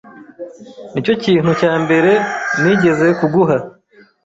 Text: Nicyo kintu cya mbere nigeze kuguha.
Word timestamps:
Nicyo 0.91 1.13
kintu 1.23 1.51
cya 1.59 1.71
mbere 1.83 2.11
nigeze 2.61 3.07
kuguha. 3.19 3.57